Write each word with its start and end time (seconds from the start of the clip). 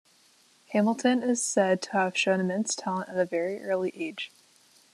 Hamilton 0.69 1.21
is 1.21 1.43
said 1.45 1.79
to 1.83 1.91
have 1.91 2.17
shown 2.17 2.39
immense 2.39 2.73
talent 2.73 3.09
at 3.09 3.19
a 3.19 3.25
very 3.25 3.61
early 3.63 3.91
age. 3.95 4.31